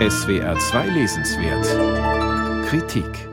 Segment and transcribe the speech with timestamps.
[0.00, 3.28] SWR 2 Lesenswert Kritik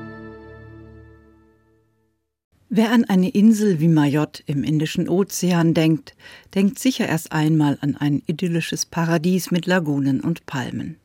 [2.69, 6.13] Wer an eine Insel wie Mayotte im Indischen Ozean denkt,
[6.53, 10.97] denkt sicher erst einmal an ein idyllisches Paradies mit Lagunen und Palmen.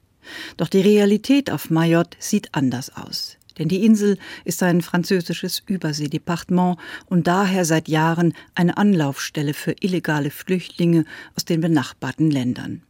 [0.58, 3.38] Doch die Realität auf Mayotte sieht anders aus.
[3.56, 6.76] Denn die Insel ist ein französisches Überseedepartement
[7.06, 12.82] und daher seit Jahren eine Anlaufstelle für illegale Flüchtlinge aus den benachbarten Ländern.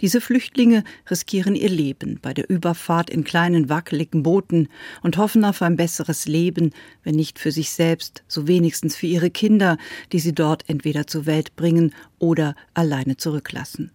[0.00, 4.68] Diese Flüchtlinge riskieren ihr Leben bei der Überfahrt in kleinen wackeligen Booten
[5.02, 6.70] und hoffen auf ein besseres Leben,
[7.02, 9.78] wenn nicht für sich selbst, so wenigstens für ihre Kinder,
[10.12, 13.90] die sie dort entweder zur Welt bringen oder alleine zurücklassen.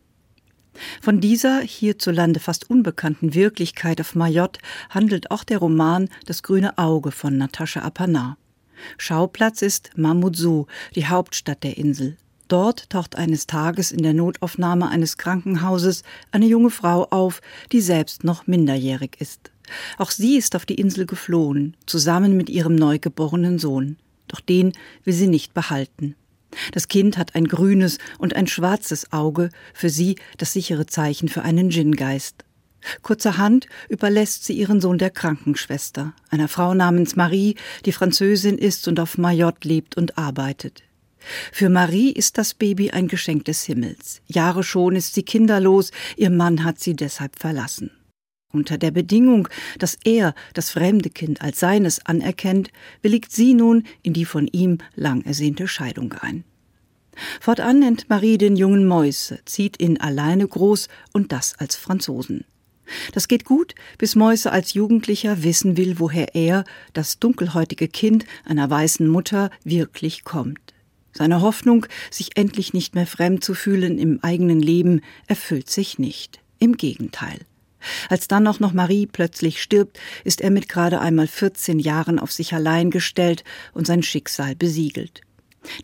[1.02, 4.60] Von dieser hierzulande fast unbekannten Wirklichkeit auf Mayotte
[4.90, 8.38] handelt auch der Roman Das grüne Auge von Natascha Apanar.
[8.98, 12.18] Schauplatz ist Mamoudzou, die Hauptstadt der Insel.
[12.48, 18.24] Dort taucht eines Tages in der Notaufnahme eines Krankenhauses eine junge Frau auf, die selbst
[18.24, 19.52] noch minderjährig ist.
[19.98, 23.98] Auch sie ist auf die Insel geflohen, zusammen mit ihrem neugeborenen Sohn.
[24.30, 26.16] Doch den will sie nicht behalten.
[26.72, 31.42] Das Kind hat ein grünes und ein schwarzes Auge, für sie das sichere Zeichen für
[31.42, 32.46] einen Djingeist.
[33.02, 37.56] Kurzerhand überlässt sie ihren Sohn der Krankenschwester, einer Frau namens Marie,
[37.86, 40.84] die Französin ist und auf Mayotte lebt und arbeitet.
[41.52, 44.22] Für Marie ist das Baby ein Geschenk des Himmels.
[44.28, 47.92] Jahre schon ist sie kinderlos, ihr Mann hat sie deshalb verlassen.
[48.54, 54.14] Unter der Bedingung, dass er das fremde Kind als seines anerkennt, willigt sie nun in
[54.14, 56.44] die von ihm lang ersehnte Scheidung ein.
[57.42, 62.46] Fortan nennt Marie den jungen Mäuse, zieht ihn alleine groß und das als Franzosen.
[63.12, 68.70] Das geht gut, bis Mäuse als Jugendlicher wissen will, woher er, das dunkelhäutige Kind einer
[68.70, 70.74] weißen Mutter, wirklich kommt.
[71.18, 76.42] Seine Hoffnung, sich endlich nicht mehr fremd zu fühlen im eigenen Leben, erfüllt sich nicht.
[76.60, 77.40] Im Gegenteil.
[78.08, 82.32] Als dann auch noch Marie plötzlich stirbt, ist er mit gerade einmal 14 Jahren auf
[82.32, 83.44] sich allein gestellt
[83.74, 85.22] und sein Schicksal besiegelt.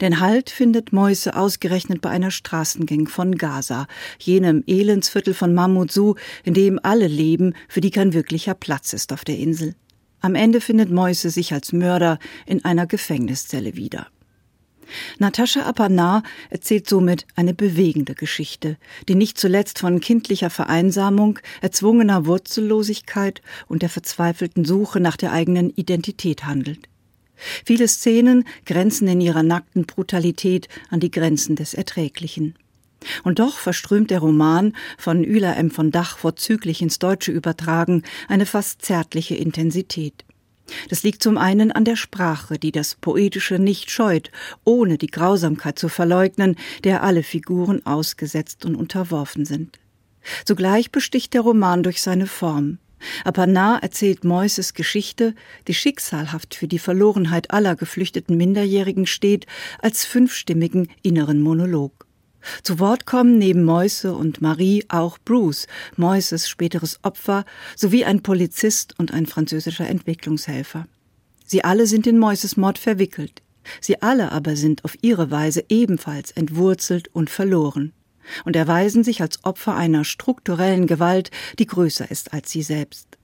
[0.01, 3.87] Denn Halt findet Mäuse ausgerechnet bei einer Straßengang von Gaza,
[4.19, 6.13] jenem Elendsviertel von Mamoudzou,
[6.43, 9.73] in dem alle leben, für die kein wirklicher Platz ist auf der Insel.
[10.21, 14.07] Am Ende findet Mäuse sich als Mörder in einer Gefängniszelle wieder.
[15.19, 18.77] Natascha Apanar erzählt somit eine bewegende Geschichte,
[19.07, 25.69] die nicht zuletzt von kindlicher Vereinsamung, erzwungener Wurzellosigkeit und der verzweifelten Suche nach der eigenen
[25.71, 26.87] Identität handelt.
[27.65, 32.55] Viele Szenen grenzen in ihrer nackten Brutalität an die Grenzen des Erträglichen.
[33.23, 35.71] Und doch verströmt der Roman, von Üler M.
[35.71, 40.23] von Dach vorzüglich ins Deutsche übertragen, eine fast zärtliche Intensität.
[40.89, 44.31] Das liegt zum einen an der Sprache, die das Poetische nicht scheut,
[44.63, 49.79] ohne die Grausamkeit zu verleugnen, der alle Figuren ausgesetzt und unterworfen sind.
[50.45, 52.79] Zugleich besticht der Roman durch seine Form.
[53.25, 55.35] Apanar erzählt Moises Geschichte,
[55.67, 59.45] die schicksalhaft für die Verlorenheit aller geflüchteten Minderjährigen steht,
[59.79, 62.07] als fünfstimmigen inneren Monolog.
[62.63, 67.45] Zu Wort kommen neben Mäuse und Marie auch Bruce, Mäuses späteres Opfer,
[67.75, 70.87] sowie ein Polizist und ein französischer Entwicklungshelfer.
[71.45, 73.41] Sie alle sind in Mäuses Mord verwickelt.
[73.79, 77.93] Sie alle aber sind auf ihre Weise ebenfalls entwurzelt und verloren
[78.45, 83.17] und erweisen sich als Opfer einer strukturellen Gewalt, die größer ist als sie selbst.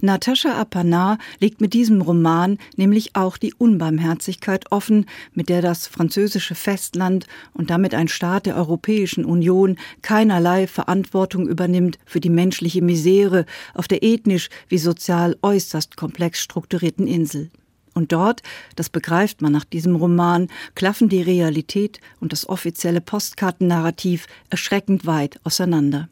[0.00, 6.54] Natascha Apanar legt mit diesem Roman nämlich auch die Unbarmherzigkeit offen, mit der das französische
[6.54, 13.46] Festland und damit ein Staat der Europäischen Union keinerlei Verantwortung übernimmt für die menschliche Misere
[13.74, 17.50] auf der ethnisch wie sozial äußerst komplex strukturierten Insel.
[17.94, 18.42] Und dort,
[18.76, 25.40] das begreift man nach diesem Roman, klaffen die Realität und das offizielle Postkartennarrativ erschreckend weit
[25.44, 26.10] auseinander.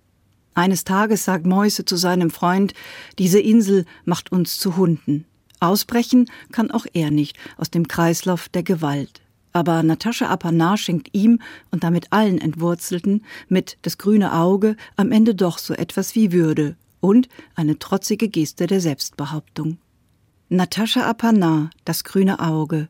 [0.55, 2.75] Eines Tages sagt Mäuse zu seinem Freund,
[3.19, 5.25] diese Insel macht uns zu Hunden.
[5.61, 9.21] Ausbrechen kann auch er nicht aus dem Kreislauf der Gewalt.
[9.53, 15.35] Aber Natascha Apanar schenkt ihm und damit allen Entwurzelten mit das grüne Auge am Ende
[15.35, 19.79] doch so etwas wie Würde und eine trotzige Geste der Selbstbehauptung.
[20.49, 22.89] Natascha Apanar, das grüne Auge.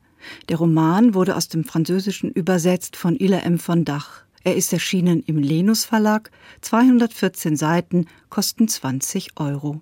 [0.48, 3.58] Der Roman wurde aus dem Französischen übersetzt von Ila M.
[3.58, 4.24] von Dach.
[4.44, 6.30] Er ist erschienen im Lenus Verlag,
[6.60, 9.80] 214 Seiten, kosten 20 Euro.